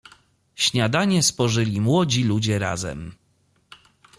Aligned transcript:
"Śniadanie 0.55 1.23
spożyli 1.23 1.81
młodzi 1.81 2.23
ludzie 2.23 2.59
razem." 2.59 3.11